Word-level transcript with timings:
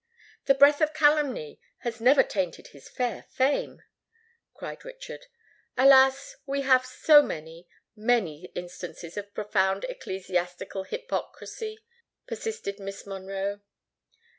"The 0.45 0.55
breath 0.55 0.81
of 0.81 0.95
calumny 0.95 1.59
has 1.81 2.01
never 2.01 2.23
tainted 2.23 2.69
his 2.69 2.89
fair 2.89 3.27
fame," 3.29 3.83
cried 4.55 4.83
Richard. 4.83 5.27
"Alas! 5.77 6.37
we 6.47 6.61
have 6.61 6.83
so 6.87 7.21
many—many 7.21 8.45
instances 8.55 9.15
of 9.15 9.35
profound 9.35 9.83
ecclesiastical 9.83 10.85
hypocrisy," 10.85 11.81
persisted 12.25 12.79
Miss 12.79 13.05
Monroe. 13.05 13.61